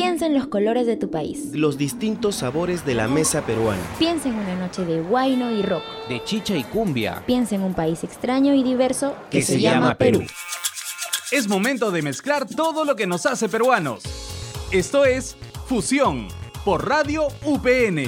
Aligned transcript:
Piensa 0.00 0.26
en 0.26 0.34
los 0.34 0.46
colores 0.46 0.86
de 0.86 0.96
tu 0.96 1.10
país. 1.10 1.48
Los 1.54 1.76
distintos 1.76 2.36
sabores 2.36 2.86
de 2.86 2.94
la 2.94 3.08
mesa 3.08 3.44
peruana. 3.44 3.82
Piensa 3.98 4.28
en 4.28 4.36
una 4.36 4.54
noche 4.54 4.84
de 4.84 5.00
guayno 5.00 5.50
y 5.50 5.60
rock. 5.62 5.82
De 6.08 6.22
chicha 6.22 6.54
y 6.54 6.62
cumbia. 6.62 7.24
Piensa 7.26 7.56
en 7.56 7.62
un 7.62 7.74
país 7.74 8.04
extraño 8.04 8.54
y 8.54 8.62
diverso 8.62 9.16
que, 9.28 9.42
se, 9.42 9.60
llama 9.60 9.96
Perú. 9.96 10.22
Es 11.32 11.48
momento 11.48 11.90
de 11.90 12.02
mezclar 12.02 12.46
todo 12.46 12.84
lo 12.84 12.94
que 12.94 13.08
nos 13.08 13.26
hace 13.26 13.48
peruanos. 13.48 14.04
Esto 14.70 15.04
es 15.04 15.36
Fusión 15.66 16.28
por 16.64 16.88
Radio 16.88 17.26
UPN. 17.44 18.04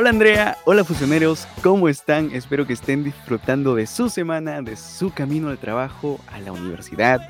Hola 0.00 0.10
Andrea, 0.10 0.56
hola 0.64 0.84
fusioneros, 0.84 1.48
¿cómo 1.60 1.88
están? 1.88 2.30
Espero 2.32 2.68
que 2.68 2.72
estén 2.72 3.02
disfrutando 3.02 3.74
de 3.74 3.88
su 3.88 4.08
semana, 4.08 4.62
de 4.62 4.76
su 4.76 5.12
camino 5.12 5.48
al 5.48 5.58
trabajo, 5.58 6.20
a 6.28 6.38
la 6.38 6.52
universidad, 6.52 7.28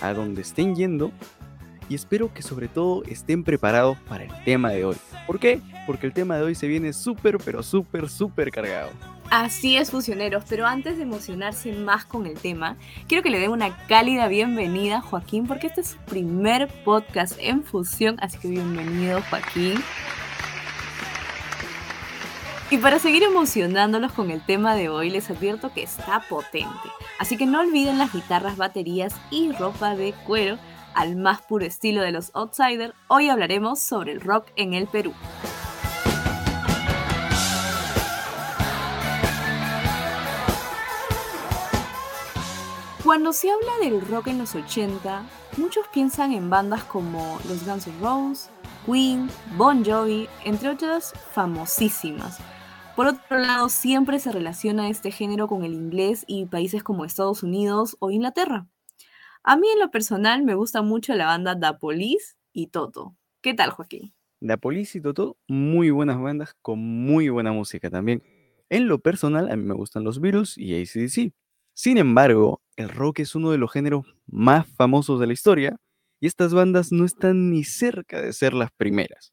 a 0.00 0.14
donde 0.14 0.42
estén 0.42 0.74
yendo. 0.74 1.12
Y 1.88 1.94
espero 1.94 2.34
que 2.34 2.42
sobre 2.42 2.66
todo 2.66 3.04
estén 3.04 3.44
preparados 3.44 3.98
para 4.08 4.24
el 4.24 4.32
tema 4.44 4.70
de 4.70 4.84
hoy. 4.84 4.96
¿Por 5.28 5.38
qué? 5.38 5.60
Porque 5.86 6.08
el 6.08 6.12
tema 6.12 6.36
de 6.36 6.42
hoy 6.42 6.56
se 6.56 6.66
viene 6.66 6.92
súper, 6.92 7.38
pero 7.38 7.62
súper, 7.62 8.08
súper 8.10 8.50
cargado. 8.50 8.90
Así 9.30 9.76
es, 9.76 9.92
fusioneros, 9.92 10.42
pero 10.48 10.66
antes 10.66 10.96
de 10.96 11.04
emocionarse 11.04 11.70
más 11.70 12.04
con 12.04 12.26
el 12.26 12.34
tema, 12.36 12.76
quiero 13.06 13.22
que 13.22 13.30
le 13.30 13.38
den 13.38 13.52
una 13.52 13.86
cálida 13.86 14.26
bienvenida 14.26 14.96
a 14.96 15.02
Joaquín, 15.02 15.46
porque 15.46 15.68
este 15.68 15.82
es 15.82 15.90
su 15.90 15.98
primer 15.98 16.66
podcast 16.82 17.36
en 17.38 17.62
fusión, 17.62 18.16
así 18.18 18.38
que 18.38 18.48
bienvenido 18.48 19.22
Joaquín. 19.30 19.80
Y 22.70 22.76
para 22.76 22.98
seguir 22.98 23.22
emocionándolos 23.22 24.12
con 24.12 24.30
el 24.30 24.44
tema 24.44 24.74
de 24.74 24.90
hoy, 24.90 25.08
les 25.08 25.30
advierto 25.30 25.72
que 25.72 25.82
está 25.82 26.20
potente. 26.28 26.68
Así 27.18 27.38
que 27.38 27.46
no 27.46 27.60
olviden 27.60 27.96
las 27.96 28.12
guitarras, 28.12 28.58
baterías 28.58 29.14
y 29.30 29.52
ropa 29.52 29.96
de 29.96 30.12
cuero 30.26 30.58
al 30.92 31.16
más 31.16 31.40
puro 31.40 31.64
estilo 31.64 32.02
de 32.02 32.12
los 32.12 32.30
Outsiders. 32.34 32.92
Hoy 33.06 33.30
hablaremos 33.30 33.78
sobre 33.78 34.12
el 34.12 34.20
rock 34.20 34.48
en 34.56 34.74
el 34.74 34.86
Perú. 34.86 35.14
Cuando 43.02 43.32
se 43.32 43.50
habla 43.50 43.72
del 43.80 44.06
rock 44.06 44.26
en 44.26 44.36
los 44.36 44.54
80, 44.54 45.22
muchos 45.56 45.88
piensan 45.88 46.34
en 46.34 46.50
bandas 46.50 46.84
como 46.84 47.40
los 47.48 47.64
Guns 47.64 47.86
N' 47.86 47.98
Roses, 48.02 48.50
Queen, 48.84 49.30
Bon 49.56 49.82
Jovi, 49.82 50.28
entre 50.44 50.68
otras 50.68 51.14
famosísimas. 51.32 52.38
Por 52.98 53.06
otro 53.06 53.38
lado, 53.38 53.68
siempre 53.68 54.18
se 54.18 54.32
relaciona 54.32 54.90
este 54.90 55.12
género 55.12 55.46
con 55.46 55.62
el 55.62 55.72
inglés 55.72 56.24
y 56.26 56.46
países 56.46 56.82
como 56.82 57.04
Estados 57.04 57.44
Unidos 57.44 57.96
o 58.00 58.10
Inglaterra. 58.10 58.66
A 59.44 59.56
mí 59.56 59.68
en 59.72 59.78
lo 59.78 59.92
personal 59.92 60.42
me 60.42 60.56
gusta 60.56 60.82
mucho 60.82 61.14
la 61.14 61.26
banda 61.26 61.54
Da 61.54 61.78
Police 61.78 62.34
y 62.52 62.66
Toto. 62.66 63.16
¿Qué 63.40 63.54
tal, 63.54 63.70
Joaquín? 63.70 64.12
Da 64.40 64.56
Police 64.56 64.98
y 64.98 65.00
Toto, 65.00 65.36
muy 65.46 65.90
buenas 65.90 66.20
bandas 66.20 66.56
con 66.60 66.80
muy 66.80 67.28
buena 67.28 67.52
música 67.52 67.88
también. 67.88 68.20
En 68.68 68.88
lo 68.88 68.98
personal, 68.98 69.48
a 69.48 69.54
mí 69.54 69.62
me 69.62 69.74
gustan 69.74 70.02
los 70.02 70.20
Beatles 70.20 70.58
y 70.58 70.74
ACDC. 70.74 71.32
Sin 71.74 71.98
embargo, 71.98 72.62
el 72.74 72.88
rock 72.88 73.20
es 73.20 73.36
uno 73.36 73.52
de 73.52 73.58
los 73.58 73.70
géneros 73.70 74.06
más 74.26 74.66
famosos 74.66 75.20
de 75.20 75.28
la 75.28 75.34
historia 75.34 75.76
y 76.18 76.26
estas 76.26 76.52
bandas 76.52 76.90
no 76.90 77.04
están 77.04 77.52
ni 77.52 77.62
cerca 77.62 78.20
de 78.20 78.32
ser 78.32 78.54
las 78.54 78.72
primeras. 78.72 79.32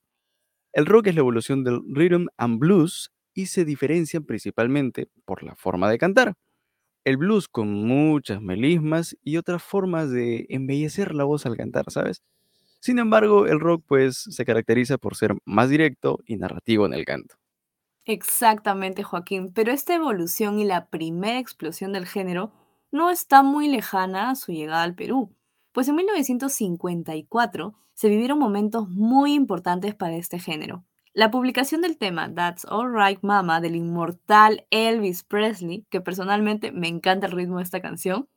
El 0.72 0.86
rock 0.86 1.08
es 1.08 1.16
la 1.16 1.22
evolución 1.22 1.64
del 1.64 1.82
rhythm 1.88 2.28
and 2.38 2.60
blues 2.60 3.10
y 3.36 3.48
se 3.48 3.66
diferencian 3.66 4.24
principalmente 4.24 5.10
por 5.26 5.44
la 5.44 5.56
forma 5.56 5.92
de 5.92 6.00
cantar. 6.00 6.34
El 7.04 7.18
blues 7.18 7.48
con 7.48 7.72
muchas 7.72 8.42
melismas 8.42 9.16
y 9.24 9.38
otras 9.38 9.62
formas 9.62 10.10
de 10.10 10.48
embellecer 10.50 11.14
la 11.14 11.26
voz 11.26 11.46
al 11.46 11.58
cantar, 11.58 11.92
¿sabes? 11.92 12.24
Sin 12.80 12.98
embargo, 12.98 13.46
el 13.46 13.60
rock 13.60 13.84
pues 13.88 14.18
se 14.18 14.46
caracteriza 14.46 14.98
por 14.98 15.16
ser 15.16 15.36
más 15.46 15.70
directo 15.70 16.20
y 16.26 16.38
narrativo 16.38 16.86
en 16.88 16.94
el 16.94 17.06
canto. 17.06 17.36
Exactamente, 18.06 19.04
Joaquín, 19.04 19.52
pero 19.54 19.72
esta 19.72 19.96
evolución 19.96 20.60
y 20.60 20.64
la 20.64 20.88
primera 20.88 21.40
explosión 21.40 21.92
del 21.94 22.06
género 22.06 22.52
no 22.92 23.10
está 23.10 23.44
muy 23.44 23.68
lejana 23.68 24.30
a 24.30 24.36
su 24.36 24.52
llegada 24.52 24.84
al 24.84 24.96
Perú, 24.96 25.36
pues 25.72 25.88
en 25.90 25.96
1954 25.96 27.76
se 27.94 28.10
vivieron 28.10 28.40
momentos 28.40 28.88
muy 28.90 29.34
importantes 29.34 29.96
para 29.96 30.16
este 30.16 30.40
género. 30.40 30.86
La 31.16 31.32
publicación 31.32 31.80
del 31.80 31.98
tema 31.98 32.30
That's 32.36 32.66
Alright 32.66 33.20
Mama 33.22 33.62
del 33.62 33.78
inmortal 33.78 34.68
Elvis 34.70 35.24
Presley, 35.24 35.86
que 35.90 36.02
personalmente 36.02 36.74
me 36.74 36.90
encanta 36.90 37.28
el 37.28 37.32
ritmo 37.32 37.56
de 37.56 37.64
esta 37.64 37.82
canción, 37.82 38.28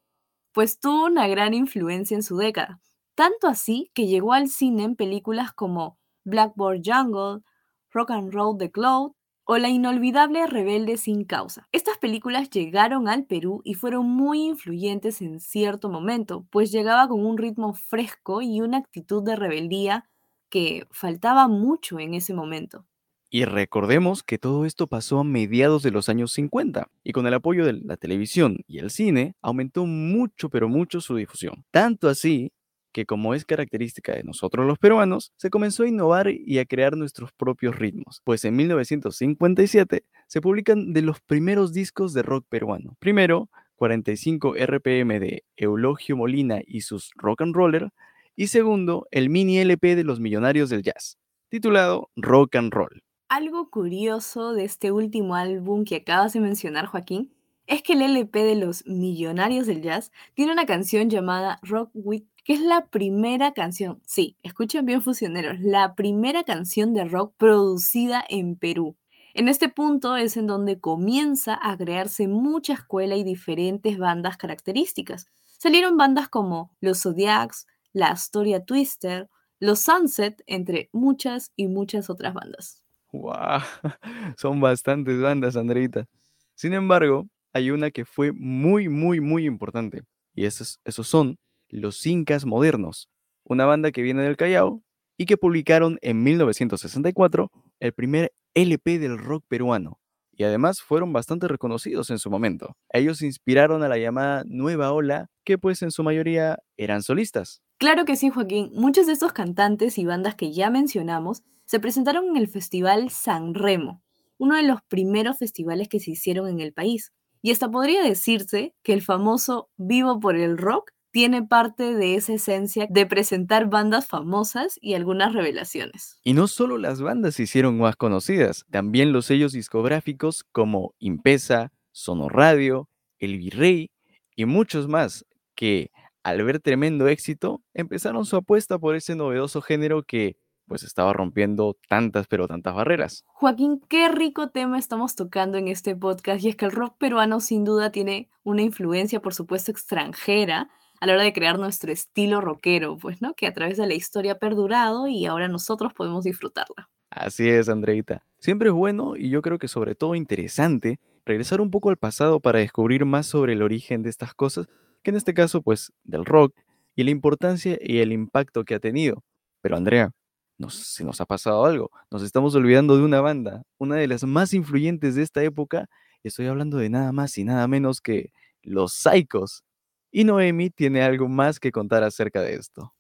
pues 0.52 0.78
tuvo 0.78 1.06
una 1.06 1.26
gran 1.26 1.54
influencia 1.54 2.14
en 2.14 2.22
su 2.22 2.36
década, 2.36 2.80
tanto 3.16 3.48
así 3.48 3.90
que 3.94 4.06
llegó 4.06 4.32
al 4.32 4.48
cine 4.48 4.84
en 4.84 4.94
películas 4.94 5.52
como 5.52 5.98
Blackboard 6.22 6.82
Jungle, 6.84 7.42
Rock 7.90 8.12
and 8.12 8.32
Roll 8.32 8.56
The 8.56 8.70
Cloud 8.70 9.10
o 9.42 9.58
la 9.58 9.70
inolvidable 9.70 10.46
Rebelde 10.46 10.98
sin 10.98 11.24
causa. 11.24 11.66
Estas 11.72 11.98
películas 11.98 12.48
llegaron 12.48 13.08
al 13.08 13.24
Perú 13.24 13.60
y 13.64 13.74
fueron 13.74 14.08
muy 14.08 14.44
influyentes 14.44 15.20
en 15.20 15.40
cierto 15.40 15.88
momento, 15.88 16.46
pues 16.52 16.70
llegaba 16.70 17.08
con 17.08 17.26
un 17.26 17.38
ritmo 17.38 17.74
fresco 17.74 18.40
y 18.40 18.60
una 18.60 18.78
actitud 18.78 19.24
de 19.24 19.34
rebeldía 19.34 20.08
que 20.48 20.86
faltaba 20.90 21.48
mucho 21.48 21.98
en 21.98 22.14
ese 22.14 22.34
momento. 22.34 22.84
Y 23.30 23.44
recordemos 23.44 24.22
que 24.22 24.38
todo 24.38 24.64
esto 24.64 24.86
pasó 24.86 25.18
a 25.18 25.24
mediados 25.24 25.82
de 25.82 25.90
los 25.90 26.08
años 26.08 26.32
50 26.32 26.88
y 27.04 27.12
con 27.12 27.26
el 27.26 27.34
apoyo 27.34 27.66
de 27.66 27.74
la 27.74 27.98
televisión 27.98 28.64
y 28.66 28.78
el 28.78 28.90
cine 28.90 29.34
aumentó 29.42 29.84
mucho 29.84 30.48
pero 30.48 30.68
mucho 30.68 31.02
su 31.02 31.14
difusión. 31.16 31.64
Tanto 31.70 32.08
así 32.08 32.52
que 32.92 33.04
como 33.04 33.34
es 33.34 33.44
característica 33.44 34.12
de 34.12 34.24
nosotros 34.24 34.66
los 34.66 34.78
peruanos, 34.78 35.32
se 35.36 35.50
comenzó 35.50 35.82
a 35.82 35.88
innovar 35.88 36.30
y 36.30 36.58
a 36.58 36.64
crear 36.64 36.96
nuestros 36.96 37.32
propios 37.32 37.76
ritmos, 37.76 38.22
pues 38.24 38.44
en 38.44 38.56
1957 38.56 40.04
se 40.26 40.40
publican 40.40 40.92
de 40.92 41.02
los 41.02 41.20
primeros 41.20 41.72
discos 41.72 42.12
de 42.14 42.22
rock 42.22 42.46
peruano. 42.48 42.96
Primero, 42.98 43.50
45 43.76 44.54
RPM 44.56 45.20
de 45.20 45.44
Eulogio 45.56 46.16
Molina 46.16 46.60
y 46.66 46.80
sus 46.80 47.10
Rock 47.14 47.42
and 47.42 47.54
Roller, 47.54 47.90
y 48.38 48.46
segundo, 48.46 49.08
el 49.10 49.30
mini 49.30 49.58
LP 49.58 49.96
de 49.96 50.04
los 50.04 50.20
Millonarios 50.20 50.70
del 50.70 50.84
Jazz, 50.84 51.18
titulado 51.48 52.08
Rock 52.14 52.54
and 52.54 52.72
Roll. 52.72 53.02
Algo 53.28 53.68
curioso 53.68 54.52
de 54.52 54.62
este 54.62 54.92
último 54.92 55.34
álbum 55.34 55.84
que 55.84 55.96
acabas 55.96 56.34
de 56.34 56.40
mencionar, 56.40 56.86
Joaquín, 56.86 57.34
es 57.66 57.82
que 57.82 57.94
el 57.94 58.02
LP 58.02 58.44
de 58.44 58.54
los 58.54 58.86
Millonarios 58.86 59.66
del 59.66 59.82
Jazz 59.82 60.12
tiene 60.34 60.52
una 60.52 60.66
canción 60.66 61.10
llamada 61.10 61.58
Rock 61.62 61.90
With, 61.94 62.22
que 62.44 62.52
es 62.52 62.60
la 62.60 62.86
primera 62.86 63.54
canción, 63.54 64.00
sí, 64.06 64.36
escuchen 64.44 64.86
bien 64.86 65.02
fusioneros, 65.02 65.58
la 65.58 65.96
primera 65.96 66.44
canción 66.44 66.94
de 66.94 67.06
rock 67.06 67.34
producida 67.38 68.24
en 68.28 68.54
Perú. 68.54 68.94
En 69.34 69.48
este 69.48 69.68
punto 69.68 70.16
es 70.16 70.36
en 70.36 70.46
donde 70.46 70.78
comienza 70.78 71.58
a 71.60 71.76
crearse 71.76 72.28
mucha 72.28 72.74
escuela 72.74 73.16
y 73.16 73.24
diferentes 73.24 73.98
bandas 73.98 74.36
características. 74.36 75.26
Salieron 75.58 75.96
bandas 75.96 76.28
como 76.28 76.70
Los 76.80 77.02
Zodiacs, 77.02 77.66
la 77.92 78.08
Astoria 78.08 78.64
Twister, 78.64 79.28
los 79.60 79.80
Sunset, 79.80 80.42
entre 80.46 80.88
muchas 80.92 81.52
y 81.56 81.68
muchas 81.68 82.10
otras 82.10 82.34
bandas. 82.34 82.84
¡Wow! 83.12 83.60
Son 84.36 84.60
bastantes 84.60 85.20
bandas, 85.20 85.56
Andreita. 85.56 86.06
Sin 86.54 86.74
embargo, 86.74 87.28
hay 87.52 87.70
una 87.70 87.90
que 87.90 88.04
fue 88.04 88.32
muy, 88.32 88.88
muy, 88.88 89.20
muy 89.20 89.46
importante. 89.46 90.02
Y 90.34 90.44
esos, 90.44 90.80
esos 90.84 91.08
son 91.08 91.38
los 91.68 92.06
Incas 92.06 92.44
Modernos, 92.44 93.08
una 93.44 93.64
banda 93.64 93.90
que 93.90 94.02
viene 94.02 94.22
del 94.22 94.36
Callao 94.36 94.82
y 95.16 95.26
que 95.26 95.36
publicaron 95.36 95.98
en 96.00 96.22
1964 96.22 97.50
el 97.80 97.92
primer 97.92 98.32
LP 98.54 98.98
del 98.98 99.18
rock 99.18 99.44
peruano. 99.48 99.98
Y 100.38 100.44
además 100.44 100.80
fueron 100.80 101.12
bastante 101.12 101.48
reconocidos 101.48 102.10
en 102.10 102.20
su 102.20 102.30
momento. 102.30 102.76
Ellos 102.90 103.22
inspiraron 103.22 103.82
a 103.82 103.88
la 103.88 103.98
llamada 103.98 104.44
Nueva 104.46 104.92
Ola, 104.92 105.30
que 105.44 105.58
pues 105.58 105.82
en 105.82 105.90
su 105.90 106.04
mayoría 106.04 106.60
eran 106.76 107.02
solistas. 107.02 107.60
Claro 107.76 108.04
que 108.04 108.14
sí, 108.14 108.30
Joaquín. 108.30 108.70
Muchos 108.72 109.06
de 109.06 109.14
estos 109.14 109.32
cantantes 109.32 109.98
y 109.98 110.04
bandas 110.04 110.36
que 110.36 110.52
ya 110.52 110.70
mencionamos 110.70 111.42
se 111.64 111.80
presentaron 111.80 112.28
en 112.28 112.36
el 112.36 112.46
Festival 112.46 113.10
San 113.10 113.52
Remo, 113.52 114.00
uno 114.38 114.54
de 114.54 114.62
los 114.62 114.80
primeros 114.82 115.38
festivales 115.38 115.88
que 115.88 115.98
se 115.98 116.12
hicieron 116.12 116.48
en 116.48 116.60
el 116.60 116.72
país. 116.72 117.12
Y 117.42 117.50
hasta 117.50 117.68
podría 117.68 118.02
decirse 118.04 118.76
que 118.84 118.92
el 118.92 119.02
famoso 119.02 119.70
Vivo 119.76 120.20
por 120.20 120.36
el 120.36 120.56
Rock 120.56 120.92
tiene 121.10 121.42
parte 121.42 121.94
de 121.94 122.14
esa 122.14 122.34
esencia 122.34 122.86
de 122.88 123.06
presentar 123.06 123.68
bandas 123.68 124.06
famosas 124.06 124.78
y 124.80 124.94
algunas 124.94 125.32
revelaciones. 125.32 126.20
Y 126.22 126.34
no 126.34 126.48
solo 126.48 126.78
las 126.78 127.00
bandas 127.00 127.36
se 127.36 127.44
hicieron 127.44 127.78
más 127.78 127.96
conocidas, 127.96 128.64
también 128.70 129.12
los 129.12 129.26
sellos 129.26 129.52
discográficos 129.52 130.44
como 130.52 130.94
Impesa, 130.98 131.72
Sonoradio, 131.92 132.88
El 133.18 133.38
Virrey 133.38 133.90
y 134.36 134.44
muchos 134.44 134.88
más 134.88 135.24
que 135.54 135.90
al 136.22 136.44
ver 136.44 136.60
tremendo 136.60 137.08
éxito, 137.08 137.62
empezaron 137.74 138.26
su 138.26 138.36
apuesta 138.36 138.78
por 138.78 138.94
ese 138.94 139.14
novedoso 139.14 139.62
género 139.62 140.02
que 140.02 140.36
pues 140.66 140.82
estaba 140.82 141.14
rompiendo 141.14 141.78
tantas 141.88 142.26
pero 142.26 142.46
tantas 142.46 142.74
barreras. 142.74 143.24
Joaquín, 143.28 143.80
qué 143.88 144.08
rico 144.08 144.50
tema 144.50 144.78
estamos 144.78 145.14
tocando 145.14 145.56
en 145.56 145.68
este 145.68 145.96
podcast 145.96 146.44
y 146.44 146.50
es 146.50 146.56
que 146.56 146.66
el 146.66 146.72
rock 146.72 146.96
peruano 146.98 147.40
sin 147.40 147.64
duda 147.64 147.90
tiene 147.90 148.28
una 148.44 148.62
influencia, 148.62 149.22
por 149.22 149.34
supuesto, 149.34 149.70
extranjera 149.70 150.68
a 151.00 151.06
la 151.06 151.14
hora 151.14 151.22
de 151.22 151.32
crear 151.32 151.58
nuestro 151.58 151.92
estilo 151.92 152.40
rockero, 152.40 152.96
pues, 152.96 153.22
¿no? 153.22 153.34
Que 153.34 153.46
a 153.46 153.54
través 153.54 153.76
de 153.76 153.86
la 153.86 153.94
historia 153.94 154.32
ha 154.32 154.38
perdurado 154.38 155.08
y 155.08 155.26
ahora 155.26 155.48
nosotros 155.48 155.92
podemos 155.94 156.24
disfrutarla. 156.24 156.88
Así 157.10 157.48
es, 157.48 157.68
Andreita. 157.68 158.22
Siempre 158.38 158.68
es 158.68 158.74
bueno 158.74 159.16
y 159.16 159.30
yo 159.30 159.42
creo 159.42 159.58
que 159.58 159.68
sobre 159.68 159.94
todo 159.94 160.14
interesante 160.14 161.00
regresar 161.24 161.60
un 161.60 161.70
poco 161.70 161.90
al 161.90 161.96
pasado 161.96 162.40
para 162.40 162.58
descubrir 162.58 163.04
más 163.04 163.26
sobre 163.26 163.52
el 163.52 163.62
origen 163.62 164.02
de 164.02 164.10
estas 164.10 164.34
cosas, 164.34 164.66
que 165.02 165.10
en 165.10 165.16
este 165.16 165.34
caso, 165.34 165.62
pues, 165.62 165.92
del 166.04 166.24
rock 166.24 166.54
y 166.94 167.04
la 167.04 167.10
importancia 167.10 167.78
y 167.80 167.98
el 167.98 168.12
impacto 168.12 168.64
que 168.64 168.74
ha 168.74 168.80
tenido. 168.80 169.22
Pero 169.60 169.76
Andrea, 169.76 170.10
nos, 170.58 170.74
se 170.74 171.04
nos 171.04 171.20
ha 171.20 171.26
pasado 171.26 171.64
algo. 171.64 171.90
Nos 172.10 172.22
estamos 172.22 172.54
olvidando 172.54 172.96
de 172.96 173.04
una 173.04 173.20
banda, 173.20 173.62
una 173.78 173.96
de 173.96 174.08
las 174.08 174.24
más 174.24 174.52
influyentes 174.54 175.14
de 175.14 175.22
esta 175.22 175.42
época. 175.42 175.86
Estoy 176.22 176.46
hablando 176.46 176.78
de 176.78 176.90
nada 176.90 177.12
más 177.12 177.38
y 177.38 177.44
nada 177.44 177.66
menos 177.68 178.00
que 178.00 178.32
los 178.62 178.92
Psychos. 178.94 179.64
Y 180.10 180.24
Noemi 180.24 180.70
tiene 180.70 181.02
algo 181.02 181.28
más 181.28 181.60
que 181.60 181.70
contar 181.70 182.02
acerca 182.02 182.40
de 182.40 182.54
esto. 182.54 182.94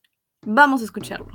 Vamos 0.44 0.82
a 0.82 0.84
escucharlo. 0.84 1.26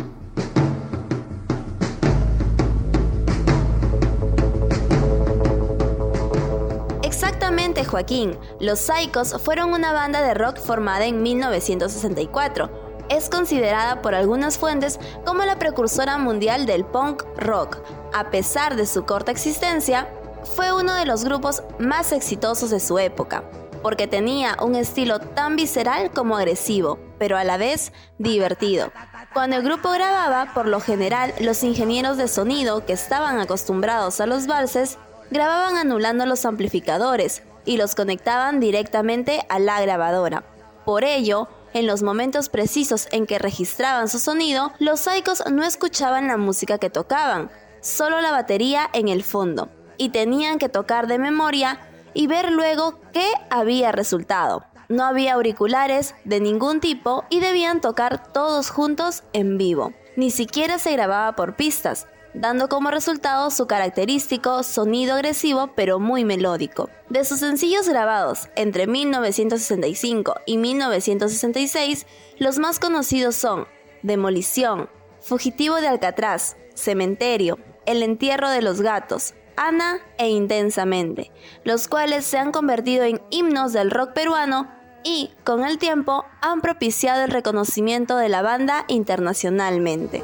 Exactamente, 7.04 7.86
Joaquín. 7.86 8.38
Los 8.60 8.80
Psychos 8.80 9.42
fueron 9.42 9.74
una 9.74 9.94
banda 9.94 10.22
de 10.22 10.34
rock 10.34 10.60
formada 10.60 11.06
en 11.06 11.22
1964. 11.22 13.06
Es 13.10 13.30
considerada 13.30 14.02
por 14.02 14.16
algunas 14.16 14.58
fuentes 14.58 15.00
como 15.26 15.44
la 15.44 15.60
precursora 15.60 16.18
mundial 16.18 16.66
del 16.66 16.86
punk 16.86 17.24
rock. 17.38 17.80
A 18.14 18.30
pesar 18.30 18.76
de 18.76 18.86
su 18.86 19.06
corta 19.06 19.32
existencia, 19.32 20.08
fue 20.56 20.72
uno 20.74 20.94
de 20.96 21.06
los 21.06 21.24
grupos 21.24 21.64
más 21.80 22.12
exitosos 22.12 22.70
de 22.70 22.80
su 22.80 23.00
época 23.00 23.44
porque 23.84 24.08
tenía 24.08 24.58
un 24.62 24.76
estilo 24.76 25.20
tan 25.20 25.56
visceral 25.56 26.10
como 26.10 26.38
agresivo, 26.38 26.98
pero 27.20 27.38
a 27.38 27.44
la 27.44 27.58
vez 27.58 27.92
divertido. 28.18 28.92
Cuando 29.34 29.58
el 29.58 29.64
grupo 29.64 29.92
grababa, 29.92 30.54
por 30.54 30.68
lo 30.68 30.80
general, 30.80 31.34
los 31.40 31.64
ingenieros 31.64 32.18
de 32.18 32.28
sonido 32.28 32.86
que 32.86 32.94
estaban 32.94 33.40
acostumbrados 33.40 34.22
a 34.22 34.26
los 34.26 34.48
valses 34.48 34.98
grababan 35.30 35.78
anulando 35.78 36.26
los 36.26 36.46
amplificadores 36.46 37.44
y 37.66 37.78
los 37.78 37.96
conectaban 37.96 38.60
directamente 38.60 39.46
a 39.50 39.60
la 39.60 39.82
grabadora. 39.82 40.44
Por 40.86 41.04
ello, 41.04 41.48
en 41.74 41.88
los 41.88 42.04
momentos 42.04 42.50
precisos 42.50 43.08
en 43.12 43.26
que 43.26 43.40
registraban 43.40 44.08
su 44.08 44.20
sonido, 44.20 44.72
los 44.80 45.02
psychos 45.02 45.44
no 45.52 45.64
escuchaban 45.64 46.28
la 46.28 46.38
música 46.38 46.78
que 46.78 46.90
tocaban, 46.90 47.50
solo 47.82 48.22
la 48.22 48.32
batería 48.32 48.90
en 48.94 49.08
el 49.08 49.24
fondo, 49.24 49.70
y 49.98 50.10
tenían 50.10 50.60
que 50.60 50.70
tocar 50.70 51.08
de 51.08 51.18
memoria 51.18 51.80
y 52.14 52.28
ver 52.28 52.52
luego 52.52 53.00
qué 53.12 53.28
había 53.50 53.92
resultado. 53.92 54.66
No 54.90 55.06
había 55.06 55.34
auriculares 55.34 56.16
de 56.26 56.40
ningún 56.40 56.80
tipo 56.80 57.26
y 57.30 57.40
debían 57.40 57.82
tocar 57.82 58.32
todos 58.32 58.70
juntos 58.70 59.24
en 59.34 59.58
vivo. 59.58 59.94
Ni 60.16 60.30
siquiera 60.30 60.78
se 60.78 60.92
grababa 60.92 61.36
por 61.36 61.56
pistas, 61.56 62.08
dando 62.34 62.68
como 62.70 62.92
resultado 62.92 63.50
su 63.50 63.68
característico 63.68 64.64
sonido 64.64 65.16
agresivo 65.16 65.72
pero 65.76 66.00
muy 66.00 66.26
melódico. 66.26 66.90
De 67.10 67.26
sus 67.26 67.40
sencillos 67.40 67.88
grabados 67.88 68.50
entre 68.56 68.88
1965 68.88 70.36
y 70.46 70.58
1966, 70.58 72.06
los 72.38 72.60
más 72.60 72.80
conocidos 72.80 73.36
son 73.36 73.68
Demolición, 74.02 74.90
Fugitivo 75.22 75.76
de 75.78 75.88
Alcatraz, 75.88 76.58
Cementerio, 76.76 77.58
El 77.86 78.04
entierro 78.04 78.50
de 78.50 78.62
los 78.62 78.82
gatos, 78.82 79.34
Ana 79.56 80.00
e 80.18 80.30
Intensamente, 80.30 81.32
los 81.64 81.88
cuales 81.88 82.26
se 82.26 82.38
han 82.38 82.52
convertido 82.52 83.04
en 83.04 83.22
himnos 83.30 83.74
del 83.74 83.92
rock 83.92 84.14
peruano 84.14 84.68
y, 85.04 85.32
con 85.44 85.64
el 85.64 85.78
tiempo, 85.78 86.26
han 86.42 86.62
propiciado 86.62 87.24
el 87.24 87.32
reconocimiento 87.32 88.18
de 88.18 88.30
la 88.30 88.42
banda 88.42 88.86
internacionalmente. 88.88 90.24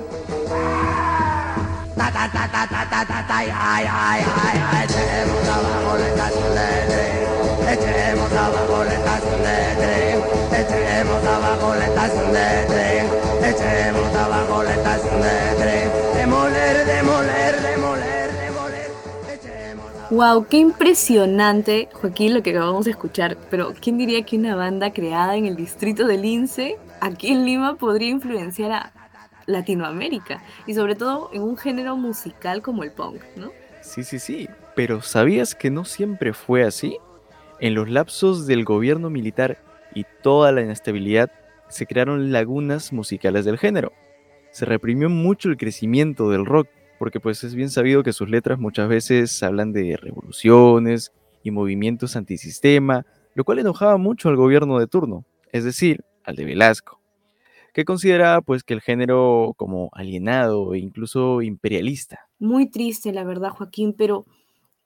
Wow, 20.12 20.48
qué 20.48 20.58
impresionante, 20.58 21.88
Joaquín, 21.94 22.34
lo 22.34 22.42
que 22.42 22.50
acabamos 22.50 22.86
de 22.86 22.92
escuchar. 22.92 23.38
Pero, 23.52 23.76
¿quién 23.80 24.00
diría 24.00 24.24
que 24.24 24.38
una 24.38 24.56
banda 24.56 24.92
creada 24.92 25.36
en 25.36 25.46
el 25.46 25.56
distrito 25.56 26.08
del 26.08 26.24
Lince, 26.24 26.78
aquí 27.00 27.28
en 27.28 27.46
Lima, 27.46 27.76
podría 27.76 28.10
influenciar 28.10 28.72
a 28.72 28.94
Latinoamérica? 29.46 30.42
Y 30.66 30.74
sobre 30.74 30.96
todo 30.96 31.30
en 31.32 31.44
un 31.44 31.58
género 31.58 31.96
musical 31.96 32.64
como 32.64 32.84
el 32.84 32.92
punk, 32.92 33.22
¿no? 33.36 33.52
Sí, 33.82 34.04
sí, 34.04 34.18
sí. 34.18 34.50
Pero 34.76 35.04
¿sabías 35.04 35.54
que 35.54 35.70
no 35.70 35.86
siempre 35.86 36.34
fue 36.34 36.64
así? 36.64 36.98
En 37.60 37.76
los 37.76 37.88
lapsos 37.88 38.48
del 38.48 38.66
gobierno 38.66 39.12
militar 39.12 39.60
y 39.94 40.06
toda 40.24 40.52
la 40.52 40.62
inestabilidad, 40.62 41.30
se 41.68 41.86
crearon 41.86 42.32
lagunas 42.32 42.92
musicales 42.94 43.46
del 43.46 43.60
género. 43.60 43.94
Se 44.50 44.66
reprimió 44.66 45.08
mucho 45.08 45.50
el 45.50 45.58
crecimiento 45.58 46.32
del 46.32 46.48
rock 46.48 46.68
porque 47.00 47.20
pues 47.20 47.44
es 47.44 47.56
bien 47.56 47.70
sabido 47.70 48.04
que 48.04 48.14
sus 48.14 48.30
letras 48.30 48.60
muchas 48.60 48.90
veces 48.90 49.42
hablan 49.42 49.72
de 49.72 49.98
revoluciones 49.98 51.14
y 51.42 51.52
movimientos 51.52 52.16
antisistema, 52.16 53.06
lo 53.34 53.46
cual 53.46 53.60
enojaba 53.60 53.98
mucho 53.98 54.30
al 54.30 54.36
gobierno 54.36 54.78
de 54.78 54.88
turno, 54.88 55.26
es 55.52 55.64
decir, 55.64 56.04
al 56.26 56.36
de 56.36 56.46
Velasco, 56.46 57.02
que 57.74 57.86
consideraba 57.86 58.42
pues 58.42 58.64
que 58.64 58.74
el 58.74 58.82
género 58.82 59.54
como 59.56 59.90
alienado 59.94 60.74
e 60.74 60.80
incluso 60.80 61.42
imperialista. 61.42 62.28
Muy 62.38 62.70
triste, 62.70 63.14
la 63.14 63.24
verdad, 63.24 63.52
Joaquín, 63.52 63.94
pero 63.98 64.26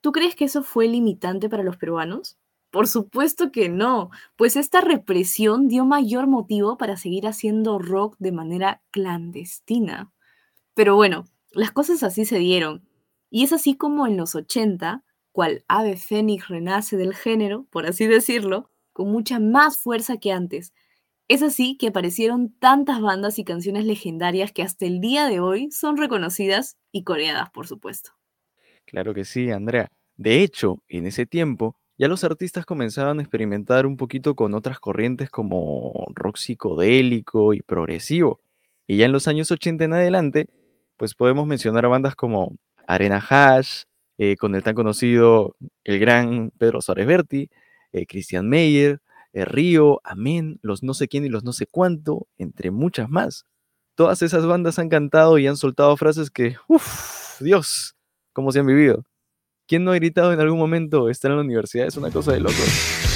¿tú 0.00 0.12
crees 0.12 0.36
que 0.36 0.44
eso 0.44 0.62
fue 0.62 0.86
limitante 0.86 1.48
para 1.48 1.64
los 1.64 1.76
peruanos? 1.76 2.38
Por 2.70 2.88
supuesto 2.88 3.52
que 3.52 3.68
no, 3.68 4.10
pues 4.36 4.56
esta 4.56 4.80
represión 4.80 5.68
dio 5.68 5.84
mayor 5.84 6.26
motivo 6.26 6.76
para 6.76 6.96
seguir 6.96 7.26
haciendo 7.26 7.78
rock 7.78 8.16
de 8.18 8.32
manera 8.32 8.82
clandestina. 8.90 10.12
Pero 10.74 10.96
bueno, 10.96 11.24
las 11.54 11.72
cosas 11.72 12.02
así 12.02 12.24
se 12.24 12.38
dieron. 12.38 12.86
Y 13.30 13.44
es 13.44 13.52
así 13.52 13.76
como 13.76 14.06
en 14.06 14.16
los 14.16 14.34
80, 14.34 15.04
cual 15.32 15.64
ave 15.68 15.96
fénix 15.96 16.48
renace 16.48 16.96
del 16.96 17.14
género, 17.14 17.66
por 17.70 17.86
así 17.86 18.06
decirlo, 18.06 18.70
con 18.92 19.10
mucha 19.10 19.40
más 19.40 19.78
fuerza 19.78 20.16
que 20.18 20.32
antes. 20.32 20.72
Es 21.26 21.42
así 21.42 21.76
que 21.76 21.88
aparecieron 21.88 22.54
tantas 22.58 23.00
bandas 23.00 23.38
y 23.38 23.44
canciones 23.44 23.86
legendarias 23.86 24.52
que 24.52 24.62
hasta 24.62 24.86
el 24.86 25.00
día 25.00 25.26
de 25.26 25.40
hoy 25.40 25.70
son 25.70 25.96
reconocidas 25.96 26.76
y 26.92 27.02
coreadas, 27.02 27.50
por 27.50 27.66
supuesto. 27.66 28.10
Claro 28.84 29.14
que 29.14 29.24
sí, 29.24 29.50
Andrea. 29.50 29.90
De 30.16 30.42
hecho, 30.42 30.82
en 30.86 31.06
ese 31.06 31.26
tiempo, 31.26 31.76
ya 31.96 32.08
los 32.08 32.24
artistas 32.24 32.66
comenzaban 32.66 33.18
a 33.18 33.22
experimentar 33.22 33.86
un 33.86 33.96
poquito 33.96 34.34
con 34.36 34.54
otras 34.54 34.78
corrientes 34.78 35.30
como 35.30 36.06
rock 36.14 36.36
psicodélico 36.36 37.54
y 37.54 37.62
progresivo. 37.62 38.40
Y 38.86 38.98
ya 38.98 39.06
en 39.06 39.12
los 39.12 39.26
años 39.28 39.50
80 39.50 39.84
en 39.84 39.92
adelante, 39.94 40.48
pues 40.96 41.14
podemos 41.14 41.46
mencionar 41.46 41.84
a 41.84 41.88
bandas 41.88 42.14
como 42.14 42.56
Arena 42.86 43.24
Hash, 43.28 43.84
eh, 44.18 44.36
con 44.36 44.54
el 44.54 44.62
tan 44.62 44.74
conocido 44.74 45.56
el 45.82 45.98
gran 45.98 46.50
Pedro 46.58 46.80
Suárez 46.80 47.06
Berti, 47.06 47.50
eh, 47.92 48.06
Christian 48.06 48.48
Meyer, 48.48 49.00
eh, 49.32 49.44
Río, 49.44 50.00
Amén, 50.04 50.58
los 50.62 50.82
no 50.82 50.94
sé 50.94 51.08
quién 51.08 51.24
y 51.24 51.28
los 51.28 51.44
no 51.44 51.52
sé 51.52 51.66
cuánto, 51.66 52.28
entre 52.38 52.70
muchas 52.70 53.10
más. 53.10 53.46
Todas 53.96 54.22
esas 54.22 54.46
bandas 54.46 54.78
han 54.78 54.88
cantado 54.88 55.38
y 55.38 55.46
han 55.46 55.56
soltado 55.56 55.96
frases 55.96 56.30
que, 56.30 56.56
uff, 56.68 57.40
Dios, 57.40 57.96
cómo 58.32 58.52
se 58.52 58.60
han 58.60 58.66
vivido. 58.66 59.04
¿Quién 59.66 59.84
no 59.84 59.92
ha 59.92 59.96
gritado 59.96 60.32
en 60.32 60.40
algún 60.40 60.58
momento 60.58 61.08
estar 61.08 61.30
en 61.30 61.38
la 61.38 61.44
universidad? 61.44 61.86
Es 61.86 61.96
una 61.96 62.10
cosa 62.10 62.32
de 62.32 62.40
locos. 62.40 63.13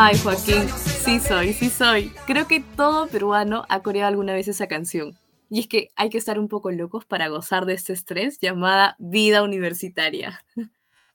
Ay, 0.00 0.16
Joaquín, 0.16 0.68
sí 1.02 1.18
soy, 1.18 1.52
sí 1.52 1.70
soy. 1.70 2.12
Creo 2.24 2.46
que 2.46 2.60
todo 2.60 3.08
peruano 3.08 3.64
ha 3.68 3.82
coreado 3.82 4.06
alguna 4.06 4.32
vez 4.32 4.46
esa 4.46 4.68
canción. 4.68 5.18
Y 5.50 5.58
es 5.58 5.66
que 5.66 5.88
hay 5.96 6.08
que 6.08 6.18
estar 6.18 6.38
un 6.38 6.46
poco 6.46 6.70
locos 6.70 7.04
para 7.04 7.26
gozar 7.26 7.66
de 7.66 7.74
este 7.74 7.94
estrés 7.94 8.38
llamada 8.38 8.94
vida 9.00 9.42
universitaria. 9.42 10.44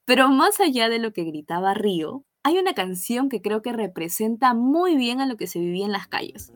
Pero 0.06 0.28
más 0.28 0.60
allá 0.60 0.90
de 0.90 1.00
lo 1.00 1.14
que 1.14 1.24
gritaba 1.24 1.74
Río, 1.74 2.26
hay 2.44 2.58
una 2.58 2.74
canción 2.74 3.30
que 3.30 3.42
creo 3.42 3.62
que 3.62 3.72
representa 3.72 4.54
muy 4.54 4.98
bien 4.98 5.22
a 5.22 5.28
lo 5.28 5.38
que 5.38 5.48
se 5.48 5.60
vivía 5.60 5.86
en 5.86 5.94
las 5.94 6.08
calles. 6.08 6.52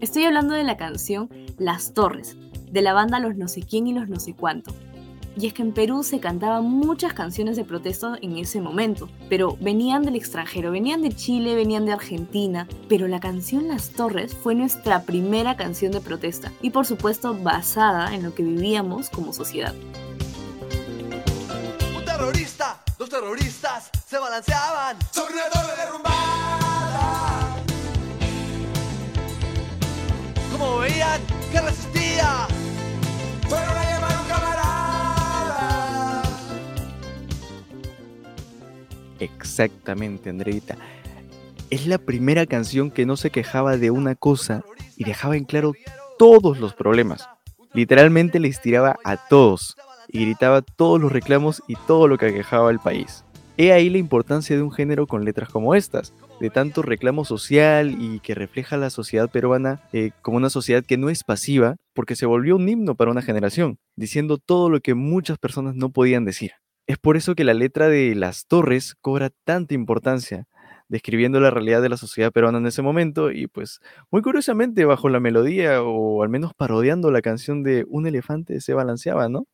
Estoy 0.00 0.24
hablando 0.24 0.54
de 0.54 0.64
la 0.64 0.76
canción 0.76 1.30
Las 1.58 1.94
Torres, 1.94 2.36
de 2.72 2.82
la 2.82 2.92
banda 2.92 3.20
Los 3.20 3.36
no 3.36 3.46
sé 3.46 3.62
quién 3.62 3.86
y 3.86 3.92
los 3.92 4.08
no 4.08 4.18
sé 4.18 4.34
cuánto. 4.34 4.74
Y 5.40 5.46
es 5.46 5.54
que 5.54 5.62
en 5.62 5.72
Perú 5.72 6.02
se 6.02 6.18
cantaban 6.18 6.64
muchas 6.64 7.12
canciones 7.12 7.56
de 7.56 7.64
protesta 7.64 8.18
en 8.20 8.38
ese 8.38 8.60
momento, 8.60 9.08
pero 9.28 9.56
venían 9.60 10.02
del 10.02 10.16
extranjero, 10.16 10.72
venían 10.72 11.00
de 11.00 11.14
Chile, 11.14 11.54
venían 11.54 11.86
de 11.86 11.92
Argentina, 11.92 12.66
pero 12.88 13.06
la 13.06 13.20
canción 13.20 13.68
Las 13.68 13.90
Torres 13.90 14.34
fue 14.34 14.56
nuestra 14.56 15.02
primera 15.02 15.56
canción 15.56 15.92
de 15.92 16.00
protesta 16.00 16.52
y 16.60 16.70
por 16.70 16.86
supuesto 16.86 17.34
basada 17.34 18.12
en 18.16 18.24
lo 18.24 18.34
que 18.34 18.42
vivíamos 18.42 19.10
como 19.10 19.32
sociedad. 19.32 19.76
Un 21.96 22.04
terrorista, 22.04 22.82
dos 22.98 23.08
terroristas 23.08 23.90
se 24.08 24.18
balanceaban 24.18 24.96
sobre 25.12 25.34
una 25.34 25.48
torre 25.50 25.76
derrumbada. 25.76 26.18
Como 30.50 30.78
veían 30.78 31.20
que 31.52 31.60
resistía, 31.60 32.48
Exactamente, 39.20 40.30
Andreita. 40.30 40.76
Es 41.70 41.86
la 41.86 41.98
primera 41.98 42.46
canción 42.46 42.90
que 42.90 43.06
no 43.06 43.16
se 43.16 43.30
quejaba 43.30 43.76
de 43.76 43.90
una 43.90 44.14
cosa 44.14 44.64
y 44.96 45.04
dejaba 45.04 45.36
en 45.36 45.44
claro 45.44 45.72
todos 46.18 46.58
los 46.58 46.74
problemas. 46.74 47.28
Literalmente 47.74 48.40
les 48.40 48.60
tiraba 48.60 48.96
a 49.04 49.16
todos 49.16 49.76
y 50.08 50.24
gritaba 50.24 50.62
todos 50.62 51.00
los 51.00 51.12
reclamos 51.12 51.62
y 51.68 51.76
todo 51.86 52.08
lo 52.08 52.16
que 52.16 52.26
aquejaba 52.26 52.70
al 52.70 52.80
país. 52.80 53.24
He 53.58 53.72
ahí 53.72 53.90
la 53.90 53.98
importancia 53.98 54.56
de 54.56 54.62
un 54.62 54.70
género 54.70 55.06
con 55.06 55.24
letras 55.24 55.48
como 55.48 55.74
estas, 55.74 56.14
de 56.40 56.48
tanto 56.48 56.80
reclamo 56.82 57.24
social 57.24 57.96
y 57.98 58.20
que 58.20 58.34
refleja 58.34 58.76
la 58.76 58.88
sociedad 58.88 59.28
peruana 59.28 59.82
eh, 59.92 60.12
como 60.22 60.36
una 60.36 60.48
sociedad 60.48 60.84
que 60.84 60.96
no 60.96 61.10
es 61.10 61.24
pasiva, 61.24 61.76
porque 61.92 62.14
se 62.14 62.24
volvió 62.24 62.54
un 62.54 62.68
himno 62.68 62.94
para 62.94 63.10
una 63.10 63.20
generación, 63.20 63.78
diciendo 63.96 64.38
todo 64.38 64.70
lo 64.70 64.80
que 64.80 64.94
muchas 64.94 65.38
personas 65.38 65.74
no 65.74 65.90
podían 65.90 66.24
decir. 66.24 66.52
Es 66.88 66.98
por 66.98 67.16
eso 67.16 67.34
que 67.36 67.44
la 67.44 67.54
letra 67.54 67.88
de 67.88 68.14
Las 68.16 68.46
Torres 68.46 68.94
cobra 69.00 69.30
tanta 69.44 69.74
importancia, 69.74 70.48
describiendo 70.88 71.38
la 71.38 71.50
realidad 71.50 71.82
de 71.82 71.88
la 71.90 71.96
sociedad 71.98 72.32
peruana 72.32 72.58
en 72.58 72.66
ese 72.66 72.82
momento 72.82 73.30
y 73.30 73.46
pues 73.46 73.80
muy 74.10 74.22
curiosamente 74.22 74.84
bajo 74.86 75.08
la 75.10 75.20
melodía 75.20 75.82
o 75.82 76.22
al 76.22 76.30
menos 76.30 76.54
parodiando 76.54 77.10
la 77.12 77.20
canción 77.22 77.62
de 77.62 77.84
Un 77.88 78.06
elefante 78.06 78.60
se 78.60 78.74
balanceaba, 78.74 79.28
¿no? 79.28 79.46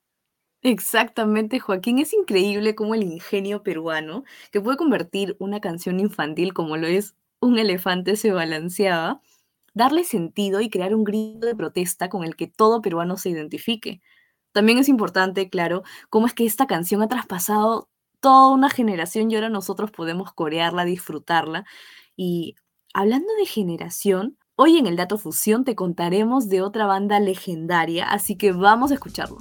Exactamente, 0.63 1.61
Joaquín. 1.61 1.99
Es 1.99 2.13
increíble 2.15 2.75
cómo 2.75 2.95
el 2.95 3.03
ingenio 3.03 3.63
peruano, 3.63 4.25
que 4.51 4.61
puede 4.61 4.77
convertir 4.79 5.37
una 5.39 5.61
canción 5.61 6.01
infantil 6.01 6.55
como 6.55 6.77
lo 6.79 6.87
es 6.87 7.15
Un 7.41 7.59
elefante 7.59 8.17
se 8.17 8.33
balanceaba, 8.33 9.21
darle 9.75 10.05
sentido 10.05 10.61
y 10.63 10.71
crear 10.71 10.95
un 10.95 11.05
grito 11.05 11.47
de 11.47 11.57
protesta 11.57 12.09
con 12.09 12.25
el 12.25 12.37
que 12.37 12.47
todo 12.49 12.81
peruano 12.83 13.17
se 13.19 13.31
identifique. 13.31 14.01
También 14.55 14.79
es 14.79 14.89
importante, 14.89 15.51
claro, 15.51 15.83
cómo 16.11 16.29
es 16.29 16.33
que 16.33 16.47
esta 16.47 16.69
canción 16.69 17.03
ha 17.03 17.09
traspasado 17.09 17.89
toda 18.21 18.51
una 18.55 18.71
generación 18.71 19.29
y 19.29 19.35
ahora 19.35 19.49
nosotros 19.49 19.91
podemos 19.91 20.33
corearla, 20.33 20.85
disfrutarla. 20.85 21.65
Y 22.17 22.55
hablando 22.95 23.27
de 23.37 23.47
generación, 23.47 24.39
hoy 24.55 24.79
en 24.79 24.87
el 24.87 24.95
Dato 24.95 25.19
Fusión 25.19 25.65
te 25.65 25.75
contaremos 25.75 26.49
de 26.49 26.63
otra 26.63 26.87
banda 26.87 27.19
legendaria, 27.19 28.09
así 28.09 28.37
que 28.37 28.53
vamos 28.53 28.93
a 28.93 28.95
escucharlo. 28.95 29.39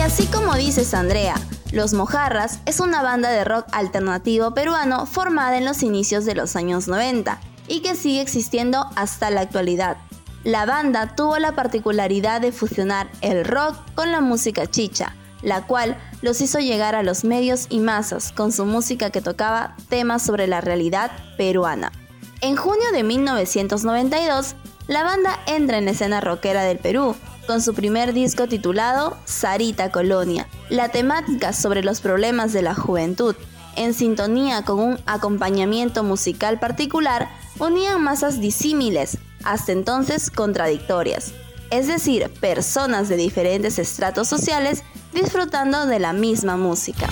Y 0.00 0.02
así 0.02 0.24
como 0.28 0.54
dices 0.54 0.94
Andrea, 0.94 1.34
Los 1.72 1.92
Mojarras 1.92 2.60
es 2.64 2.80
una 2.80 3.02
banda 3.02 3.28
de 3.28 3.44
rock 3.44 3.66
alternativo 3.70 4.54
peruano 4.54 5.04
formada 5.04 5.58
en 5.58 5.66
los 5.66 5.82
inicios 5.82 6.24
de 6.24 6.34
los 6.34 6.56
años 6.56 6.88
90 6.88 7.38
y 7.68 7.80
que 7.82 7.94
sigue 7.94 8.22
existiendo 8.22 8.86
hasta 8.96 9.28
la 9.28 9.42
actualidad. 9.42 9.98
La 10.42 10.64
banda 10.64 11.14
tuvo 11.16 11.38
la 11.38 11.52
particularidad 11.52 12.40
de 12.40 12.50
fusionar 12.50 13.10
el 13.20 13.44
rock 13.44 13.76
con 13.94 14.10
la 14.10 14.22
música 14.22 14.66
chicha, 14.66 15.14
la 15.42 15.66
cual 15.66 15.98
los 16.22 16.40
hizo 16.40 16.60
llegar 16.60 16.94
a 16.94 17.02
los 17.02 17.22
medios 17.22 17.66
y 17.68 17.80
masas 17.80 18.32
con 18.32 18.52
su 18.52 18.64
música 18.64 19.10
que 19.10 19.20
tocaba 19.20 19.76
temas 19.90 20.22
sobre 20.22 20.46
la 20.46 20.62
realidad 20.62 21.10
peruana. 21.36 21.92
En 22.40 22.56
junio 22.56 22.90
de 22.94 23.02
1992, 23.02 24.54
la 24.86 25.04
banda 25.04 25.38
entra 25.46 25.76
en 25.76 25.88
escena 25.88 26.22
rockera 26.22 26.62
del 26.62 26.78
Perú 26.78 27.14
con 27.50 27.60
su 27.60 27.74
primer 27.74 28.12
disco 28.12 28.46
titulado 28.46 29.18
Sarita 29.24 29.90
Colonia. 29.90 30.46
La 30.68 30.90
temática 30.90 31.52
sobre 31.52 31.82
los 31.82 32.00
problemas 32.00 32.52
de 32.52 32.62
la 32.62 32.76
juventud, 32.76 33.34
en 33.74 33.92
sintonía 33.92 34.62
con 34.64 34.78
un 34.78 35.00
acompañamiento 35.04 36.04
musical 36.04 36.60
particular, 36.60 37.28
unían 37.58 38.04
masas 38.04 38.38
disímiles, 38.38 39.18
hasta 39.42 39.72
entonces 39.72 40.30
contradictorias. 40.30 41.32
Es 41.72 41.88
decir, 41.88 42.30
personas 42.40 43.08
de 43.08 43.16
diferentes 43.16 43.80
estratos 43.80 44.28
sociales 44.28 44.84
disfrutando 45.12 45.86
de 45.86 45.98
la 45.98 46.12
misma 46.12 46.56
música. 46.56 47.08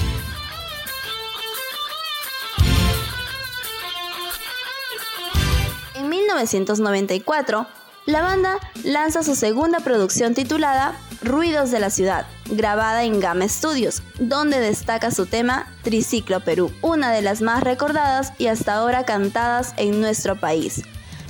En 5.97 6.09
1994, 6.09 7.67
la 8.09 8.23
banda 8.23 8.59
lanza 8.85 9.23
su 9.23 9.37
segunda 9.37 9.81
producción 9.81 10.33
titulada 10.33 10.99
Ruidos 11.23 11.71
de 11.71 11.79
la 11.79 11.91
Ciudad, 11.91 12.27
grabada 12.47 13.05
en 13.05 13.21
Gama 13.21 13.47
Studios, 13.47 14.03
donde 14.19 14.61
destaca 14.61 15.11
su 15.11 15.27
tema 15.27 15.67
Triciclo 15.83 16.41
Perú, 16.41 16.73
una 16.81 17.13
de 17.13 17.21
las 17.21 17.43
más 17.43 17.63
recordadas 17.63 18.33
y 18.39 18.47
hasta 18.47 18.77
ahora 18.77 19.05
cantadas 19.05 19.75
en 19.77 20.01
nuestro 20.01 20.41
país, 20.41 20.85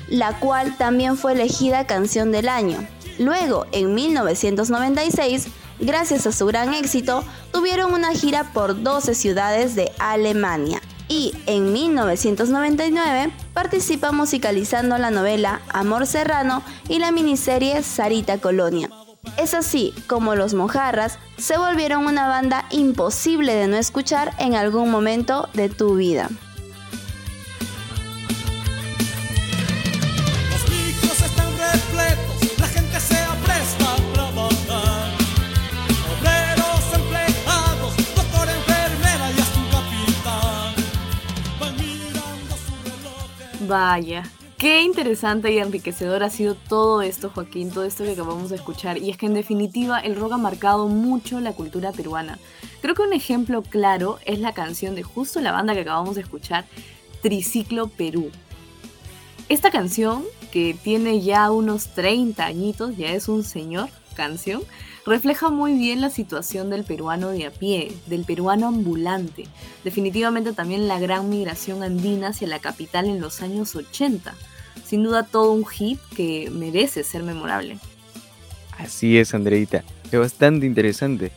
la 0.08 0.38
cual 0.38 0.76
también 0.78 1.16
fue 1.16 1.32
elegida 1.32 1.84
canción 1.84 2.30
del 2.30 2.48
año. 2.48 2.86
Luego, 3.18 3.66
en 3.72 3.96
1996, 3.96 5.48
gracias 5.80 6.28
a 6.28 6.32
su 6.32 6.46
gran 6.46 6.74
éxito, 6.74 7.24
tuvieron 7.50 7.92
una 7.92 8.12
gira 8.12 8.52
por 8.52 8.80
12 8.80 9.16
ciudades 9.16 9.74
de 9.74 9.90
Alemania 9.98 10.80
y 11.08 11.34
en 11.46 11.72
1999 11.72 13.32
participa 13.54 14.12
musicalizando 14.12 14.98
la 14.98 15.10
novela 15.10 15.62
Amor 15.68 16.06
Serrano 16.06 16.62
y 16.88 16.98
la 16.98 17.12
miniserie 17.12 17.82
Sarita 17.82 18.38
Colonia. 18.38 18.90
Es 19.36 19.54
así 19.54 19.92
como 20.06 20.34
los 20.34 20.54
Mojarras 20.54 21.18
se 21.36 21.58
volvieron 21.58 22.06
una 22.06 22.28
banda 22.28 22.64
imposible 22.70 23.54
de 23.54 23.68
no 23.68 23.76
escuchar 23.76 24.32
en 24.38 24.54
algún 24.54 24.90
momento 24.90 25.48
de 25.54 25.68
tu 25.68 25.96
vida. 25.96 26.30
Vaya, 43.68 44.22
qué 44.56 44.80
interesante 44.80 45.52
y 45.52 45.58
enriquecedor 45.58 46.22
ha 46.22 46.30
sido 46.30 46.54
todo 46.54 47.02
esto, 47.02 47.28
Joaquín, 47.28 47.70
todo 47.70 47.84
esto 47.84 48.02
que 48.02 48.12
acabamos 48.12 48.48
de 48.48 48.56
escuchar. 48.56 48.96
Y 48.96 49.10
es 49.10 49.18
que 49.18 49.26
en 49.26 49.34
definitiva 49.34 50.00
el 50.00 50.16
rock 50.16 50.32
ha 50.32 50.38
marcado 50.38 50.88
mucho 50.88 51.38
la 51.38 51.52
cultura 51.52 51.92
peruana. 51.92 52.38
Creo 52.80 52.94
que 52.94 53.02
un 53.02 53.12
ejemplo 53.12 53.60
claro 53.60 54.20
es 54.24 54.38
la 54.40 54.54
canción 54.54 54.94
de 54.94 55.02
justo 55.02 55.42
la 55.42 55.52
banda 55.52 55.74
que 55.74 55.82
acabamos 55.82 56.14
de 56.14 56.22
escuchar, 56.22 56.64
Triciclo 57.20 57.88
Perú. 57.88 58.30
Esta 59.50 59.70
canción, 59.70 60.24
que 60.50 60.74
tiene 60.82 61.20
ya 61.20 61.50
unos 61.50 61.88
30 61.88 62.42
añitos, 62.42 62.96
ya 62.96 63.10
es 63.12 63.28
un 63.28 63.44
señor 63.44 63.90
canción, 64.18 64.62
refleja 65.06 65.48
muy 65.48 65.74
bien 65.78 66.00
la 66.00 66.10
situación 66.10 66.70
del 66.70 66.82
peruano 66.82 67.30
de 67.30 67.46
a 67.46 67.50
pie, 67.52 67.92
del 68.06 68.24
peruano 68.24 68.66
ambulante. 68.66 69.46
Definitivamente 69.84 70.52
también 70.52 70.88
la 70.88 70.98
gran 70.98 71.30
migración 71.30 71.84
andina 71.84 72.28
hacia 72.28 72.48
la 72.48 72.58
capital 72.58 73.06
en 73.06 73.20
los 73.20 73.40
años 73.40 73.76
80. 73.76 74.34
Sin 74.84 75.04
duda 75.04 75.22
todo 75.22 75.52
un 75.52 75.64
hit 75.64 76.00
que 76.16 76.50
merece 76.50 77.04
ser 77.04 77.22
memorable. 77.22 77.78
Así 78.76 79.18
es, 79.18 79.34
Andreita. 79.34 79.84
Es 80.10 80.18
bastante 80.18 80.66
interesante. 80.66 81.30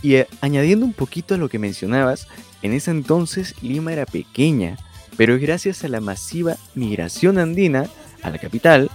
Y 0.00 0.14
eh, 0.14 0.28
añadiendo 0.40 0.86
un 0.86 0.92
poquito 0.92 1.34
a 1.34 1.38
lo 1.38 1.48
que 1.48 1.58
mencionabas, 1.58 2.28
en 2.62 2.72
ese 2.72 2.92
entonces 2.92 3.54
Lima 3.62 3.92
era 3.92 4.06
pequeña, 4.06 4.78
pero 5.16 5.34
es 5.34 5.40
gracias 5.40 5.82
a 5.84 5.88
la 5.88 6.00
masiva 6.00 6.56
migración 6.74 7.38
andina 7.38 7.86
a 8.22 8.30
la 8.30 8.38
capital 8.38 8.90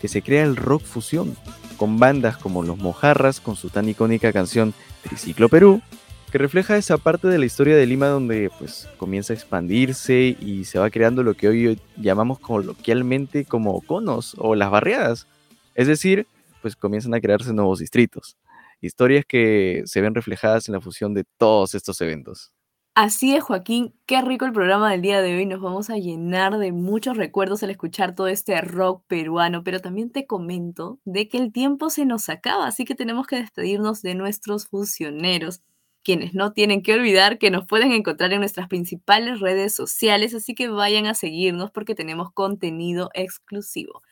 que 0.00 0.08
se 0.08 0.22
crea 0.22 0.42
el 0.42 0.56
rock 0.56 0.82
fusión, 0.82 1.36
con 1.76 1.98
bandas 1.98 2.36
como 2.36 2.62
Los 2.62 2.78
Mojarras 2.78 3.40
con 3.40 3.56
su 3.56 3.70
tan 3.70 3.88
icónica 3.88 4.32
canción 4.32 4.74
Triciclo 5.02 5.48
Perú, 5.48 5.82
que 6.30 6.38
refleja 6.38 6.76
esa 6.76 6.98
parte 6.98 7.28
de 7.28 7.38
la 7.38 7.44
historia 7.44 7.76
de 7.76 7.86
Lima 7.86 8.06
donde 8.06 8.50
pues 8.58 8.88
comienza 8.96 9.32
a 9.32 9.36
expandirse 9.36 10.36
y 10.40 10.64
se 10.64 10.78
va 10.78 10.90
creando 10.90 11.22
lo 11.22 11.34
que 11.34 11.48
hoy 11.48 11.80
llamamos 11.96 12.38
coloquialmente 12.38 13.44
como 13.44 13.80
conos 13.82 14.34
o 14.38 14.54
las 14.54 14.70
barriadas. 14.70 15.26
Es 15.74 15.86
decir, 15.86 16.26
pues 16.62 16.76
comienzan 16.76 17.14
a 17.14 17.20
crearse 17.20 17.52
nuevos 17.52 17.80
distritos. 17.80 18.36
Historias 18.80 19.24
que 19.26 19.82
se 19.86 20.00
ven 20.00 20.14
reflejadas 20.14 20.68
en 20.68 20.74
la 20.74 20.80
fusión 20.80 21.14
de 21.14 21.24
todos 21.36 21.74
estos 21.74 22.00
eventos. 22.00 22.53
Así 22.96 23.34
es, 23.34 23.42
Joaquín, 23.42 23.92
qué 24.06 24.22
rico 24.22 24.44
el 24.44 24.52
programa 24.52 24.88
del 24.92 25.02
día 25.02 25.20
de 25.20 25.36
hoy. 25.36 25.46
Nos 25.46 25.60
vamos 25.60 25.90
a 25.90 25.96
llenar 25.96 26.58
de 26.58 26.70
muchos 26.70 27.16
recuerdos 27.16 27.64
al 27.64 27.70
escuchar 27.70 28.14
todo 28.14 28.28
este 28.28 28.60
rock 28.60 29.04
peruano, 29.08 29.64
pero 29.64 29.80
también 29.80 30.10
te 30.10 30.26
comento 30.26 31.00
de 31.04 31.28
que 31.28 31.38
el 31.38 31.52
tiempo 31.52 31.90
se 31.90 32.04
nos 32.04 32.28
acaba, 32.28 32.68
así 32.68 32.84
que 32.84 32.94
tenemos 32.94 33.26
que 33.26 33.34
despedirnos 33.36 34.00
de 34.02 34.14
nuestros 34.14 34.68
fusioneros, 34.68 35.60
quienes 36.04 36.34
no 36.34 36.52
tienen 36.52 36.82
que 36.82 36.94
olvidar 36.94 37.38
que 37.38 37.50
nos 37.50 37.66
pueden 37.66 37.90
encontrar 37.90 38.32
en 38.32 38.38
nuestras 38.38 38.68
principales 38.68 39.40
redes 39.40 39.74
sociales, 39.74 40.32
así 40.32 40.54
que 40.54 40.68
vayan 40.68 41.06
a 41.06 41.14
seguirnos 41.14 41.72
porque 41.72 41.96
tenemos 41.96 42.30
contenido 42.32 43.10
exclusivo. 43.14 44.02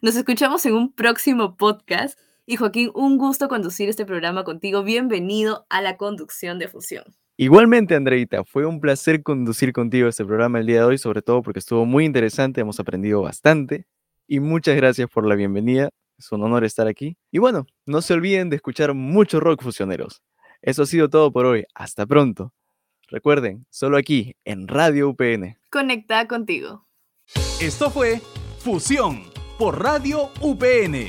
Nos 0.00 0.16
escuchamos 0.16 0.64
en 0.64 0.74
un 0.74 0.92
próximo 0.94 1.56
podcast. 1.56 2.18
Y 2.46 2.56
Joaquín, 2.56 2.90
un 2.94 3.18
gusto 3.18 3.48
conducir 3.48 3.88
este 3.90 4.06
programa 4.06 4.44
contigo. 4.44 4.82
Bienvenido 4.82 5.66
a 5.68 5.82
la 5.82 5.96
conducción 5.98 6.58
de 6.58 6.68
Fusión. 6.68 7.19
Igualmente, 7.42 7.94
Andreita, 7.94 8.44
fue 8.44 8.66
un 8.66 8.82
placer 8.82 9.22
conducir 9.22 9.72
contigo 9.72 10.06
este 10.08 10.26
programa 10.26 10.58
el 10.58 10.66
día 10.66 10.80
de 10.80 10.84
hoy, 10.84 10.98
sobre 10.98 11.22
todo 11.22 11.40
porque 11.40 11.58
estuvo 11.58 11.86
muy 11.86 12.04
interesante, 12.04 12.60
hemos 12.60 12.78
aprendido 12.80 13.22
bastante 13.22 13.86
y 14.28 14.40
muchas 14.40 14.76
gracias 14.76 15.08
por 15.08 15.26
la 15.26 15.36
bienvenida. 15.36 15.88
Es 16.18 16.30
un 16.32 16.42
honor 16.42 16.64
estar 16.64 16.86
aquí. 16.86 17.16
Y 17.30 17.38
bueno, 17.38 17.66
no 17.86 18.02
se 18.02 18.12
olviden 18.12 18.50
de 18.50 18.56
escuchar 18.56 18.92
mucho 18.92 19.40
rock 19.40 19.62
fusioneros. 19.62 20.20
Eso 20.60 20.82
ha 20.82 20.86
sido 20.86 21.08
todo 21.08 21.32
por 21.32 21.46
hoy. 21.46 21.64
Hasta 21.74 22.04
pronto. 22.04 22.52
Recuerden, 23.08 23.64
solo 23.70 23.96
aquí 23.96 24.36
en 24.44 24.68
Radio 24.68 25.08
UPN. 25.08 25.56
Conecta 25.70 26.28
contigo. 26.28 26.86
Esto 27.58 27.88
fue 27.88 28.20
Fusión 28.58 29.22
por 29.58 29.82
Radio 29.82 30.28
UPN. 30.42 31.08